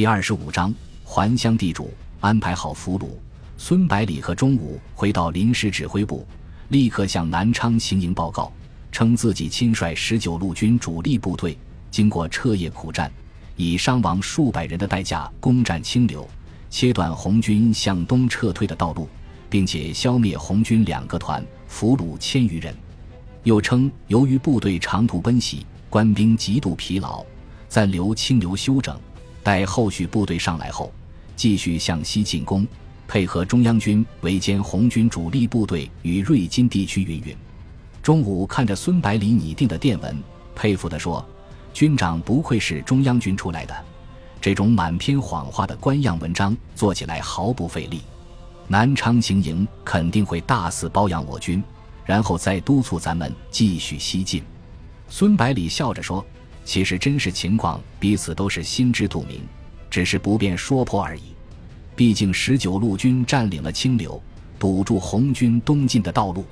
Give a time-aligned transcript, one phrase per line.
[0.00, 0.74] 第二十五章
[1.04, 3.10] 还乡地主安排好俘虏。
[3.58, 6.26] 孙百里和钟武回到临时指挥部，
[6.68, 8.50] 立刻向南昌行营报告，
[8.90, 11.54] 称自己亲率十九路军主力部队，
[11.90, 13.12] 经过彻夜苦战，
[13.56, 16.26] 以伤亡数百人的代价攻占清流，
[16.70, 19.06] 切断红军向东撤退的道路，
[19.50, 22.74] 并且消灭红军两个团，俘虏千余人。
[23.42, 27.22] 又称由于部队长途奔袭，官兵极度疲劳，
[27.68, 28.98] 暂留清流休整。
[29.42, 30.92] 待后续部队上来后，
[31.34, 32.66] 继续向西进攻，
[33.08, 37.36] 配合中央军围歼红军主力部队与瑞金地区云云。
[38.02, 40.22] 中午看着孙百里拟定的电文，
[40.54, 41.24] 佩服地说
[41.72, 43.74] ：“军长不愧是中央军出来的，
[44.40, 48.02] 这种满篇谎话的官样文章做起来毫不费力。
[48.68, 51.62] 南昌行营肯定会大肆包养我军，
[52.04, 54.42] 然后再督促咱们继续西进。”
[55.08, 56.24] 孙百里笑着说。
[56.64, 59.40] 其实真实情况，彼此都是心知肚明，
[59.90, 61.34] 只是不便说破而已。
[61.96, 64.22] 毕竟十九路军占领了清流，
[64.58, 66.44] 堵住红军东进的道路。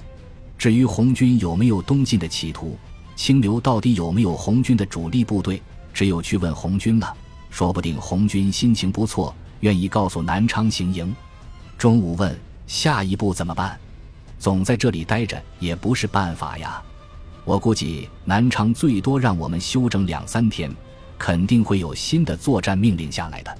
[0.59, 2.77] 至于红军有没有东进的企图，
[3.15, 5.63] 清流到底有没有红军的主力部队，
[5.95, 7.15] 只有去问红军了。
[7.51, 11.15] 说不定红军心情不错，愿意告诉南昌行营。
[11.79, 13.79] 中午问下一步怎么办？
[14.39, 16.83] 总在这里待着也不是办法呀。
[17.49, 20.71] 我估计南昌最多让我们休整两三天，
[21.17, 23.59] 肯定会有新的作战命令下来的。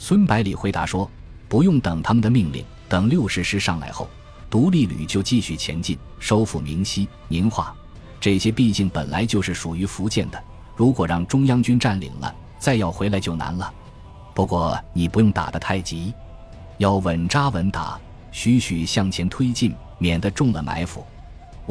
[0.00, 1.08] 孙百里回答说
[1.48, 4.10] ：“不用等他们的命令，等六十师上来后，
[4.50, 7.72] 独立旅就继续前进，收复明溪、宁化。
[8.20, 10.42] 这些毕竟本来就是属于福建的，
[10.74, 13.72] 如果让中央军占领了，再要回来就难了。
[14.34, 16.12] 不过你不用打得太急，
[16.78, 17.96] 要稳扎稳打，
[18.32, 21.06] 徐徐向前推进，免得中了埋伏。”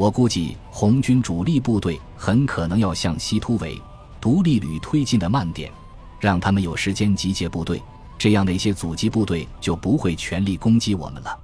[0.00, 3.78] 我估计红军主力部队很可能要向西突围，
[4.18, 5.70] 独立旅推进的慢点，
[6.18, 7.82] 让他们有时间集结部队，
[8.16, 11.38] 这样那些阻击部队就不会全力攻击我们了。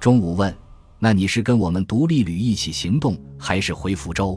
[0.00, 0.52] 中午问
[0.98, 4.36] ：“那你是跟我们独立旅一起行动，还是回福州？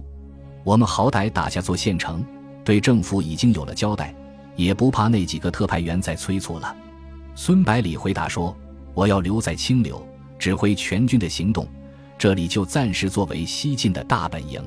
[0.63, 2.23] 我们好歹打下座县城，
[2.63, 4.13] 对政府已经有了交代，
[4.55, 6.75] 也不怕那几个特派员再催促了。”
[7.33, 8.55] 孙百里回答说
[8.93, 11.67] ：“我要留在清流，指挥全军的行动。”
[12.17, 14.63] 这里就暂时作为西晋的大本营。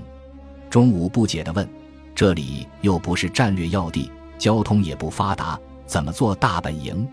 [0.71, 1.69] 中午不解地问
[2.15, 7.09] ：“这里又不是战略要地，交通也不发达，怎么做大本营？”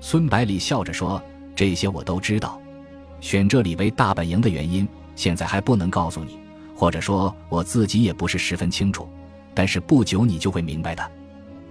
[0.00, 1.22] 孙百里笑着说
[1.56, 2.60] ：“这些我都知道。
[3.20, 4.86] 选这里为大本营的原因，
[5.16, 6.38] 现在还不能告诉你，
[6.74, 9.08] 或者说我自己也不是十分清楚。
[9.54, 11.10] 但是不久你就会明白的。”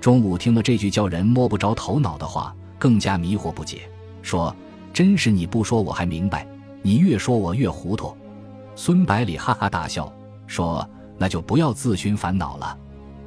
[0.02, 3.90] 中午听了这句叫人摸不着头脑的话，更加迷惑不解，
[4.22, 4.56] 说
[4.94, 6.48] ：“真是你不说我还明白。”
[6.82, 8.16] 你越说我越糊涂，
[8.76, 10.12] 孙百里哈哈大笑
[10.48, 12.78] 说：“那就不要自寻烦恼了，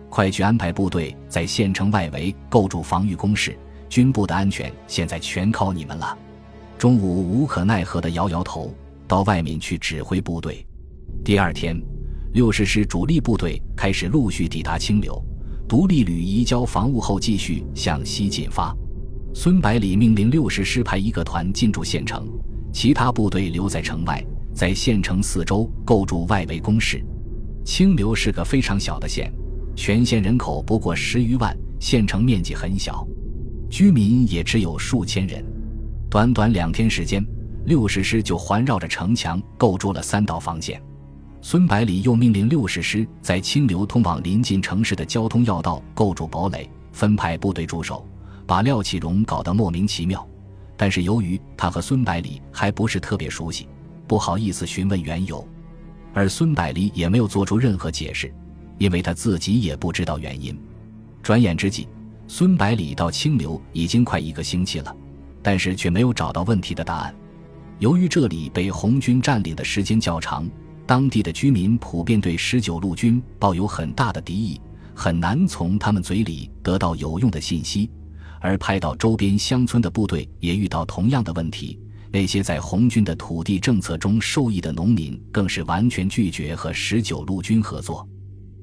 [0.09, 3.57] 快去安排部队在县城外围构筑防御工事，
[3.89, 6.17] 军部的安全现在全靠你们了。”
[6.79, 8.75] 中午无可奈何地摇摇头，
[9.07, 10.67] 到外面去指挥部队。
[11.23, 11.81] 第二天，
[12.33, 15.23] 六十师主力部队开始陆续抵达清流，
[15.69, 18.75] 独立旅移交防务后，继续向西进发。
[19.35, 22.27] 孙百里命令六十师派一个团进驻县城。
[22.73, 24.25] 其他部队留在城外，
[24.55, 27.05] 在县城四周构筑外围工事。
[27.65, 29.33] 清流是个非常小的县，
[29.77, 33.07] 全县人口不过十余万，县城面积很小，
[33.71, 35.45] 居民也只有数千人。
[36.11, 37.25] 短短两天时间，
[37.67, 40.83] 六十师就环绕着城墙构筑了三道防线。
[41.41, 48.07] 孙百里又命令六十师在清流通往临近城市的交通要道构筑堡垒，分派部队驻守，
[48.47, 50.27] 把廖启荣搞得莫名其妙。
[50.77, 53.69] 但是由于他和孙百里还不是特别熟悉，
[54.07, 55.47] 不好意思询问缘由，
[56.13, 58.33] 而孙百里也没有做出任何解释，
[58.79, 60.59] 因为他自己也不知道原因。
[61.23, 61.87] 转眼之际，
[62.27, 64.95] 孙百里到清流已经快一个星期了，
[65.43, 67.15] 但是却没有找到问题的答案。
[67.79, 70.49] 由于这里被红军占领的时间较长，
[70.87, 74.61] 当地的居民普遍对十九路军抱有很大的敌意，
[74.95, 77.89] 很难从他们嘴里得到有用的信息。
[78.43, 81.79] 而派到周边乡村的部队也遇到同样的问题。
[82.11, 88.07] 那些在红军的土地政策中受益的农民，更是完全拒绝和十九路军合作。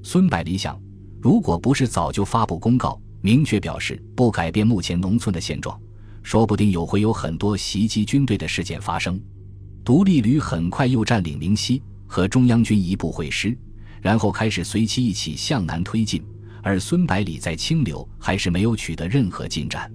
[0.04, 0.80] 孙百里想，
[1.20, 5.80] 如果不是早就发布公告，明确表示不改变目前农村的现状，
[6.22, 9.20] 说不定有会有很多袭击军队的事件发生。
[9.84, 13.58] 独立旅很快又占领明溪，和中央军一部会师，
[14.00, 16.24] 然后开始随其一起向南推进。
[16.62, 19.92] 而孙百里在清流还是没有取得任何进展，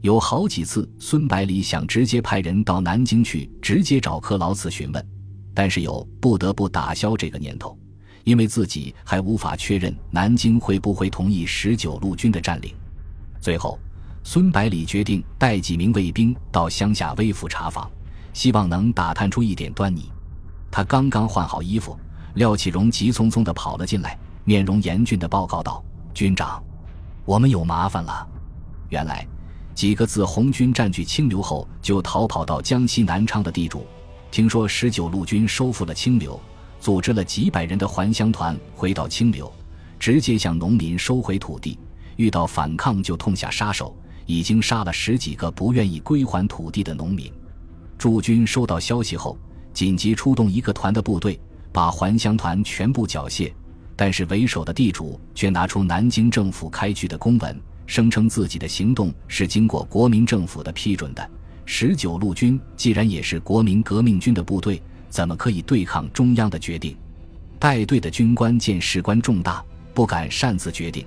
[0.00, 5.06] 有好几次孙百里想直接派人到南京去直接找柯劳次询问，
[5.54, 7.76] 但是又不得不打消这个念头，
[8.24, 12.74] 因为自己还无法确认南京会不会同意十九路军的占领。
[13.40, 13.78] 最后，
[14.24, 17.90] 孙百里决定带几名卫兵到乡下微服查访，
[18.32, 20.10] 希望能打探出一点端倪。
[20.70, 21.98] 他刚刚换好衣服，
[22.34, 25.82] 廖启荣急匆匆地跑了进来，面容严峻地报告道
[26.18, 26.60] ：“军长，
[27.24, 28.26] 我们有麻烦了。
[28.88, 29.24] 原来，
[29.72, 33.86] 几个自红军占据清流后就逃跑到江西南昌的地主，
[34.28, 36.40] 听说十九路军收复了清流，
[36.80, 39.48] 组织了几百人的还乡团回到清流，
[39.96, 41.78] 直接向农民收回土地。
[42.16, 47.32] 遇到反抗就痛下杀手，已经杀了十几个不愿意归还土地的农民。
[47.96, 49.38] 驻军收到消息后。”
[49.72, 53.52] 紧急出动一个团的部队，把还乡团全部缴械。
[54.00, 61.30] 但是为首的地主却拿出南京政府开具的公文，声称自己的行动是经过国民政府的批准的。
[61.64, 64.80] 十九路军既然也是国民革命军的部队，
[65.10, 66.96] 怎么可以对抗中央的决定？
[67.58, 71.04] 带队的军官见事关重大，不敢擅自决定，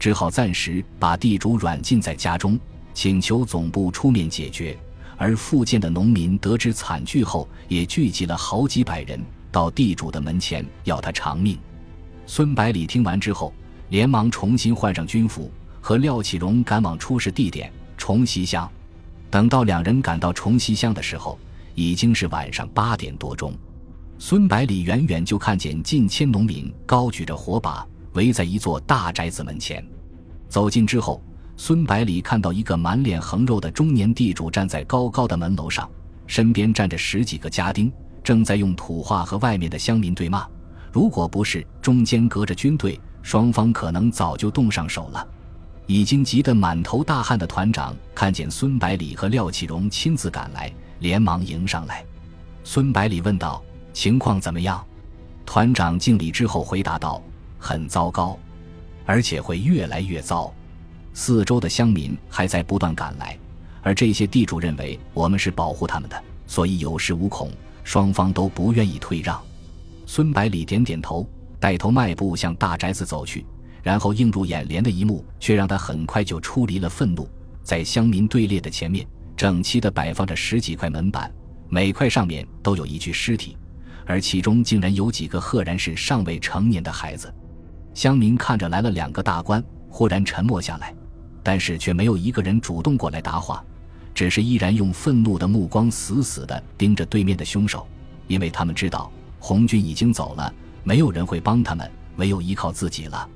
[0.00, 2.58] 只好暂时把地主软禁在家中，
[2.92, 4.76] 请求总部出面解决。
[5.16, 11.56] 而附近的农民得知惨剧后，也聚集了好几百人到地主的门前要他偿命。
[12.34, 13.52] 孙百里听完之后，
[13.90, 15.52] 连忙重新换上军服，
[15.82, 18.66] 和廖启荣赶往出事地点重溪乡。
[19.30, 21.38] 等到两人赶到重溪乡的时候，
[21.74, 23.52] 已经是晚上八点多钟。
[24.18, 29.86] 孙百里远远就看见近千农民高举着火把，围在一座大宅子门前。
[30.48, 31.22] 走近之后。
[31.58, 35.86] 孙百里看到一个满脸横肉的中年地主站在高高的门楼上，
[36.26, 37.92] 身边站着十几个家丁，
[38.24, 40.48] 正在用土话和外面的乡民对骂。
[40.92, 45.26] 如果不是中间隔着军队，双方可能早就动上手了。
[45.86, 52.04] 已经急得满头大汗的团长看见孙百里和廖启荣亲自赶来，连忙迎上来。
[52.62, 53.62] 孙百里问道
[53.92, 54.84] ：“情况怎么样？”
[55.44, 57.20] 团长敬礼之后回答道
[57.58, 58.38] ：“很糟糕，
[59.04, 60.52] 而且会越来越糟。”
[61.14, 63.36] 四周的乡民还在不断赶来，
[63.82, 67.50] 而这些地主认为我们是保护他们的，所以有恃无恐，
[67.82, 69.42] 双方都不愿意退让。
[70.14, 71.26] 孙百里点点头，
[71.58, 73.46] 带头迈步向大宅子走去。
[73.82, 77.26] 然后映入眼帘的一幕，却让他很快就出离了愤怒。
[77.62, 81.32] 在乡民队列的前面，整齐地摆放着十几块门板，
[81.70, 83.56] 每块上面都有一具尸体，
[84.04, 87.32] 而其中竟然有几个赫然是尚未成年的孩子。
[87.94, 90.94] 乡民看着来了两个大官，忽然沉默下来。
[91.42, 93.64] 但是却没有一个人主动过来答话，
[94.14, 97.88] 只是依然用愤怒的目光死死地盯着对面的凶手，
[98.26, 99.10] 因为他们知道
[99.44, 100.54] 红军已经走了，
[100.84, 103.28] 没有人会帮他们，唯有依靠自己了。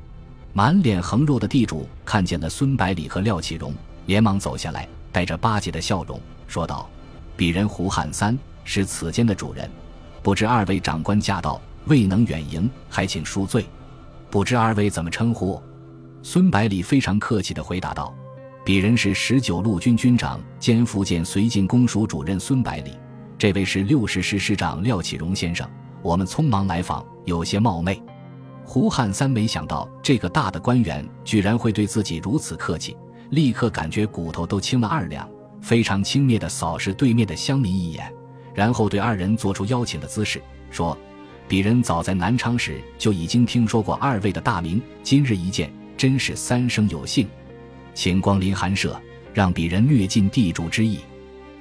[0.52, 3.74] 满脸横肉的地主看见了孙百里和廖启荣，
[4.06, 6.88] 连忙走下来，带着巴结的笑容说道
[7.36, 9.68] ：“鄙人胡汉三是此间的主人，
[10.22, 13.66] 不知二位长官驾到，未能远迎，还请恕罪。
[14.30, 15.60] 不知二位怎么称呼？”
[16.22, 18.14] 孙百里非常客气地回答道
[18.64, 22.92] ：“鄙人是十九路军军长兼福建绥靖公署主任孙百里，
[23.36, 25.68] 这位是六十师师长廖启荣先生。
[26.02, 28.02] 我们匆忙来访，有些冒昧。”
[28.64, 32.96] 胡汉三没想到这个大的官员居然会对自己如此客气，
[33.30, 35.28] 立刻感觉骨头都轻了二两，
[35.60, 38.12] 非常轻蔑地扫视对面的乡民一眼，
[38.54, 40.98] 然后对二人做出邀请的姿势，说
[41.48, 47.26] ：“鄙人早在南昌时就已经听说过二位的大名，今日一见。”真是三生有幸，
[47.94, 49.00] 请光临寒舍，
[49.32, 50.98] 让鄙人略尽地主之谊。”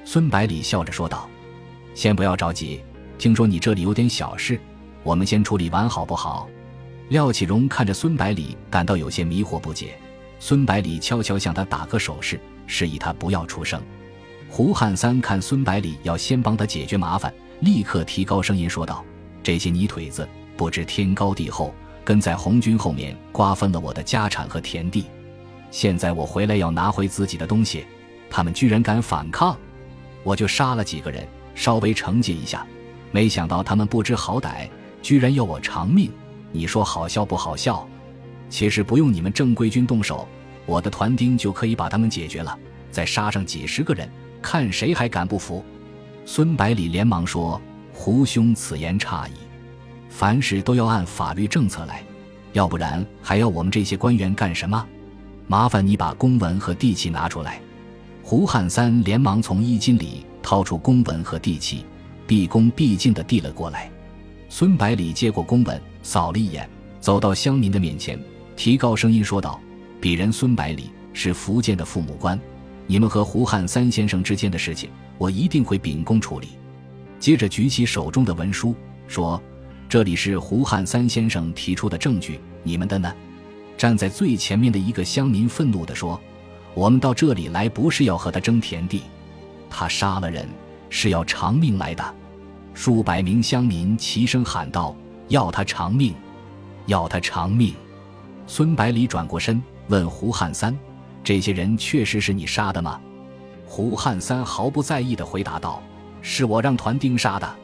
[0.03, 1.29] 孙百里笑着说道。
[1.95, 2.81] “先不要着急，
[3.17, 4.59] 听说你这里有点小事，
[5.03, 6.49] 我们先处理完好不好？”
[7.09, 9.95] 廖启荣看着孙百里，感到有些迷惑不解。
[10.39, 13.81] 孙百里悄悄向他打个手势，示意他不要出声。
[14.49, 19.03] 胡汉三看孙百里要先帮他解决麻烦，立刻提高声音说道
[19.43, 21.73] ：“这些泥腿子不知天高地厚。”
[22.05, 25.05] 跟在红军后面瓜分了我的家产和田地，
[25.71, 27.83] 现在我回来要拿回自己的东西，
[28.29, 29.57] 他们居然敢反抗，
[30.21, 32.63] 我就杀了几个人，稍微惩戒一下。
[33.15, 34.69] 没想到他们不知好歹，
[35.01, 36.11] 居然要我偿命，
[36.51, 37.87] 你说好笑不好笑？
[38.49, 40.27] 其实不用你们正规军动手，
[40.65, 42.59] 我的团丁就可以把他们解决了，
[42.91, 45.63] 再杀上几十个人，看谁还敢不服？
[46.25, 47.61] 孙百里连忙说
[47.93, 49.31] ：“胡兄此言差矣。”
[50.11, 52.03] 凡事都要按法律政策来，
[52.51, 54.85] 要不然还要我们这些官员干什么？
[55.47, 57.61] 麻烦你把公文和地契拿出来。
[58.21, 61.85] 胡汉三连忙从衣襟里掏出公文和地契，
[62.27, 63.89] 毕恭毕敬地递了过来。
[64.49, 68.19] 孙百里接过公文，扫了一眼，走到乡民的面前，
[68.55, 69.59] 提高声音说道
[70.01, 72.39] ：“鄙人孙百里是福建的父母官，
[72.87, 76.49] 你们和胡汉三先生之间的事情，我一定会秉公处理。”
[77.19, 78.75] 接着举起手中的文书，
[79.07, 79.41] 说。
[79.87, 83.13] 这里是胡汉三先生提出的证据，你们的呢？
[83.77, 86.19] 站在最前面的一个乡民愤怒地说
[86.73, 89.03] ：“我们到这里来不是要和他争田地，
[89.69, 90.49] 他杀了人
[90.97, 92.15] 是要偿命来的。
[92.73, 94.95] 数百名乡民齐声喊道
[95.27, 96.15] ：“要他偿命，
[96.85, 97.75] 要他偿命！”
[98.47, 100.73] 孙百里转过身问胡汉三
[101.21, 102.97] ：“这些人确实是你杀的吗？”
[103.67, 105.83] 胡汉三毫不在意地回答道
[106.23, 107.55] ：“是我让团丁杀的。”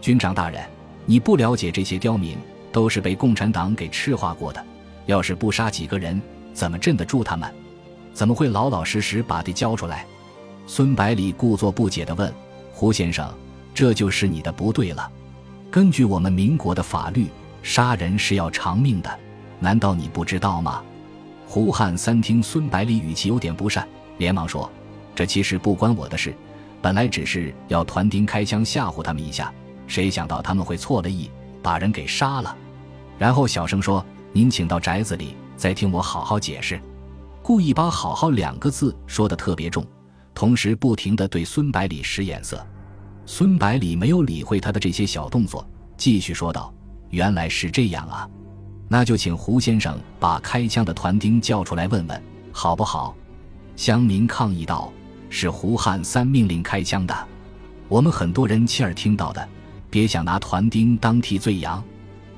[0.00, 0.64] 军长大人，
[1.04, 2.38] 你不了解这些刁民
[2.70, 4.64] 都是被共产党给赤化过的，
[5.06, 6.22] 要是不杀几个人，
[6.54, 7.52] 怎么镇得住他们？
[8.12, 10.06] 怎么会老老实实把地交出来？
[10.68, 12.32] 孙百里故作不解地问
[12.78, 13.28] ：“胡先生，
[13.74, 15.10] 这就是你的不对了。
[15.68, 17.26] 根据我们民国的法律，
[17.60, 19.18] 杀人是要偿命的，
[19.58, 20.80] 难道你不知道吗？”
[21.44, 23.84] 胡汉三听孙百里语气有点不善，
[24.18, 24.70] 连忙说
[25.12, 26.32] ：“这其实不关我的事，
[26.80, 29.52] 本来只是要团丁开枪吓唬他们一下，
[29.88, 31.28] 谁想到他们会错了意，
[31.60, 32.56] 把人给杀了。”
[33.18, 36.80] 然后小声说：“您请到宅子里，再听我好好解释。”
[37.42, 39.84] 故意把“好好”两个字说的特别重，
[40.38, 42.64] 同时不停的对孙百里使眼色。
[43.26, 46.72] 孙百里没有理会他的这些小动作，继续说道
[47.10, 48.30] ：“原来是这样啊，
[48.86, 53.16] 那就请胡先生把开枪的团丁叫出来问问，好不好？”
[53.74, 54.92] 乡民抗议道
[55.28, 57.12] ：“是胡汉三命令开枪的，
[57.88, 59.48] 我们很多人亲耳听到的，
[59.90, 61.82] 别想拿团丁当替罪羊。”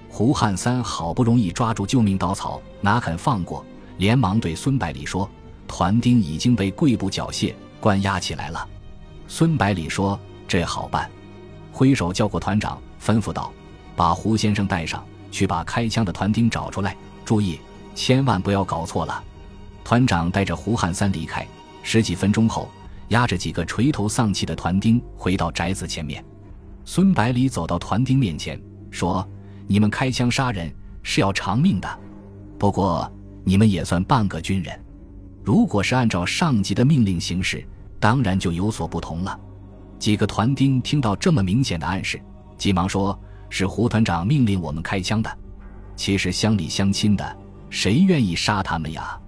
[0.09, 3.63] 胡汉三好不容易抓住救命稻草，哪肯放过？
[3.99, 5.31] 连忙对孙百里说
[5.69, 8.69] ：“团丁已经被贵部缴械关押起来了。”
[9.27, 11.11] 孙百里说：“这好办。”
[11.73, 13.53] 挥手叫过团长，吩咐道
[13.97, 16.97] ：“把胡先生带上去，把开枪的团丁找出来。
[17.25, 17.59] 注意，
[17.95, 19.25] 千万不要搞错了。”
[19.83, 21.47] 团长带着胡汉三离开。
[21.83, 22.69] 十几分钟后，
[23.09, 26.25] 押着几个垂头丧气的团丁回到宅子前面。
[26.85, 28.61] 孙百里走到团丁面前，
[28.91, 29.27] 说
[29.67, 30.73] ：“你们开枪杀人
[31.03, 31.89] 是要偿命的，
[32.59, 33.11] 不过……”
[33.43, 34.80] 你们也算半个军人，
[35.43, 37.67] 如果是按照上级的命令行事，
[37.99, 39.39] 当然就有所不同了。
[39.99, 42.21] 几个团丁听到这么明显的暗示，
[42.57, 43.19] 急忙说
[43.51, 45.39] ：“是胡团长命令我们开枪的。
[45.97, 47.37] 其实乡里乡亲的，
[47.69, 49.19] 谁愿意杀他们呀？”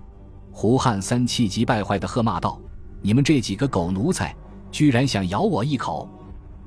[0.50, 2.60] 胡汉三气急败坏地喝骂道
[3.02, 4.34] ：“你们这几个狗奴才，
[4.70, 6.08] 居然想咬我一口！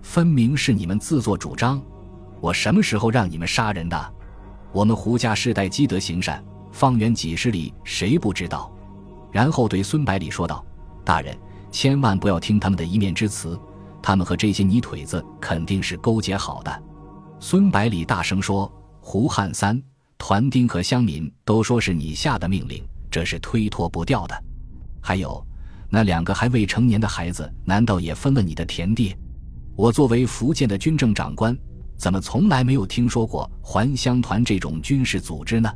[0.01, 1.81] 分明是你们自作主张！
[2.41, 4.13] 我什么时候让你们杀人的？
[4.71, 8.69] 我们胡家世代积德行善。”方圆几十里，谁不知道？
[9.35, 10.65] 然后对孙百里说道
[11.03, 11.37] ：“大人，
[11.69, 13.59] 千万不要听他们的一面之词，
[14.01, 16.83] 他们和这些泥腿子肯定是勾结好的。”
[17.37, 19.77] 孙百里大声说：“胡汉三、
[20.17, 24.43] 团丁和乡民都说是你下的命令，这是推脱不掉的。
[25.01, 25.45] 还有，
[25.89, 29.13] 那两个还未成年的孩子，难道也分了你的田地？
[29.75, 31.53] 我作为福建的军政长官，
[31.97, 35.69] 怎么从来没有听说过还乡团这种军事组织呢？”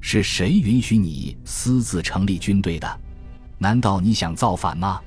[0.00, 3.00] 是谁允许你私自成立军队的？
[3.58, 5.00] 难道你想造反吗？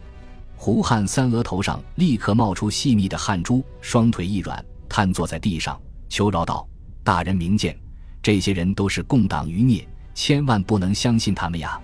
[0.56, 6.66] 胡汉三额头上立刻冒出细密的汗珠，双腿一软，瘫坐在地上，求饶道
[7.04, 7.78] ：“大人明鉴，
[8.22, 11.82] 这些人都是共党余孽，千万不能相信他们呀！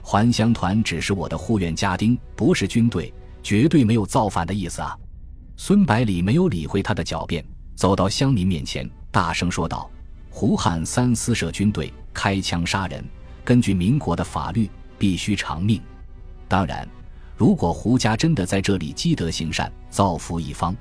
[0.00, 4.96] 还乡团只是我的护院家丁，不是军队，绝对没有造反的意思啊！”
[5.56, 7.44] 孙百里没有理会他的狡辩，
[7.74, 9.90] 走到乡民面前，大声说道。
[10.30, 13.04] 胡汉三私设军队开枪杀人，
[13.44, 15.82] 根据民国的法律必须偿命。
[16.48, 16.88] 当然，
[17.36, 20.74] 如果胡家真的在这里积德行善、造福一方，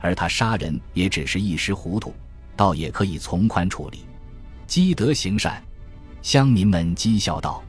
[0.00, 2.14] 而他杀人也只是一时糊涂，
[2.56, 4.06] 倒也可以从宽处理。
[4.66, 5.62] 积德行善，
[6.22, 7.62] 乡民们讥笑道：“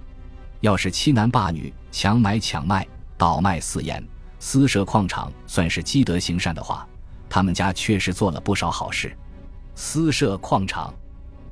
[0.61, 2.87] 要是欺男霸女、强买强卖、
[3.17, 4.01] 倒卖私盐、
[4.39, 6.87] 私设矿场，算是积德行善的话，
[7.27, 9.11] 他们家确实做了不少好事。
[9.73, 10.93] 私设矿场。”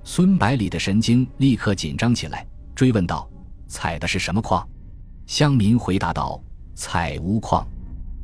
[0.09, 3.29] 孙百里的神经立刻紧张起来，追问道
[3.67, 4.65] ：“采的是什么矿？”
[5.27, 6.41] 乡民回答道
[6.73, 7.67] ：“采钨矿。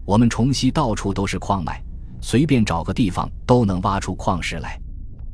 [0.06, 1.84] 我们重西到处都是矿脉，
[2.22, 4.80] 随便找个地方都能挖出矿石来。”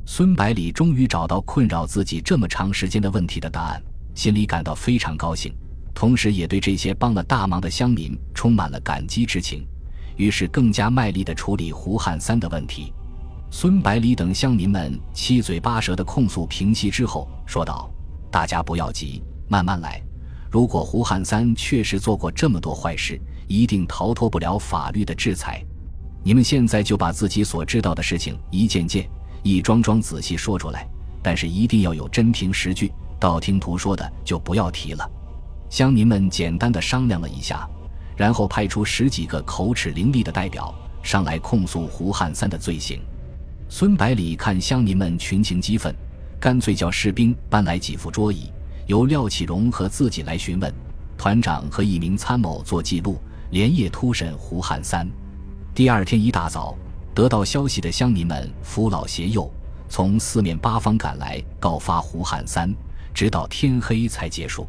[0.04, 3.80] 孙百里终于找到困扰自己这么长时间的问题的答案，
[4.16, 5.54] 心里感到非常高兴，
[5.94, 9.64] 同时也对这些帮了大忙的乡民充满了感激之情，
[10.16, 12.92] 于是更加卖力地处理胡汉三的问题。
[13.52, 17.90] 孙百里等乡民们七嘴八舌的控诉平息之后，说道
[18.30, 20.00] ：“大家不要急，慢慢来。
[20.48, 25.60] 如果胡汉三确实做过这么多坏事，一定逃脱不了法律的制裁。
[26.22, 29.08] 你们现在就把自己所知道的事情一件件、
[29.42, 30.88] 一桩桩仔细说出来，
[31.20, 35.10] 但是一定要有真凭实据，道听途说的就不要提了。”
[35.68, 37.68] 乡民们简单的商量了一下，
[38.16, 43.00] 然后派出十几个口齿伶俐的代表上来控诉胡汉三的罪行。
[43.72, 45.94] 孙百里看乡民们群情激愤，
[46.40, 48.50] 干脆叫士兵搬来几副桌椅，
[48.88, 50.74] 由廖启荣和自己来询问。
[51.16, 53.16] 团长和一名参谋做记录，
[53.52, 55.08] 连夜突审胡汉三。
[55.72, 56.76] 第二天一大早，
[57.14, 59.48] 得到消息的乡民们扶老携幼，
[59.88, 62.74] 从四面八方赶来告发胡汉三，
[63.14, 64.66] 直到天黑才结束。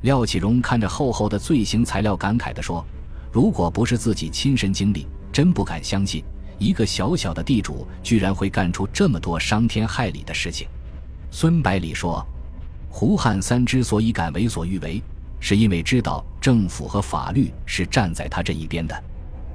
[0.00, 2.84] 廖启荣看着厚厚的罪行材料，感慨地说
[3.30, 6.24] ：“如果不是自己亲身经历，真不敢相信
[6.58, 10.66] 一个小小的地主居然会干出这么多伤天害理的事情。”
[11.30, 12.24] 孙百里说
[12.90, 15.02] ：“胡汉三之所以敢为所欲为。”
[15.44, 19.04] 是因为知道政府和法律是站在他这一边的。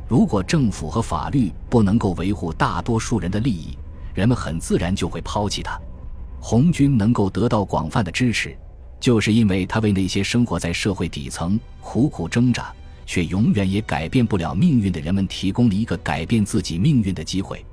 [0.06, 3.78] 如果政府和法律不能够维护大多数人的利益，
[4.14, 5.80] 人们很自然就会抛弃他。
[6.42, 8.54] 红军能够得到广泛的支持，
[9.00, 12.76] 就是因为他为那些生活在社会底层、苦苦挣扎
[13.08, 17.66] 却永远也改变不了命运的人们提供了一个改变自己命运的机会。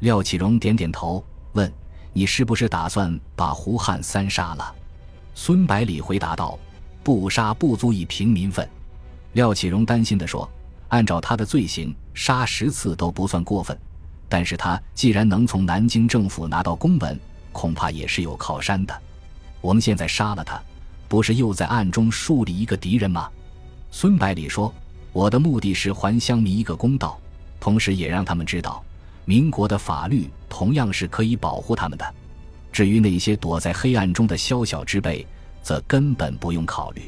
[0.00, 1.72] 廖启荣点点头，问
[2.12, 4.74] ：“你是不是打算把胡汉三杀了？”
[5.34, 6.58] 孙百里回答道。
[7.04, 8.64] 不杀不足以平民愤，
[9.32, 10.48] 廖启荣担心地说
[10.86, 13.76] ：“按照他的罪行，杀十次都不算过分。
[14.28, 17.18] 但是他既然能从南京政府拿到公文，
[17.50, 18.96] 恐怕也是有靠山的。
[19.60, 20.62] 我们现在杀了他，
[21.08, 23.28] 不是又在暗中树立一个敌人吗？”
[23.92, 24.74] 孙百里说
[25.12, 27.16] ：“我的目的是还乡民一个公道，
[27.60, 28.82] 同时也让他们知道，
[29.24, 32.14] 民国的法律同样是可以保护他们的。
[32.72, 35.24] 至于那些躲在黑暗中的宵小之辈。”
[35.62, 37.02] 则根本不用考虑，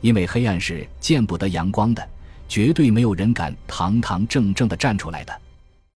[0.00, 2.08] 因为黑暗是见不得阳光的，
[2.48, 5.40] 绝对没有人敢堂堂正正的站出来的。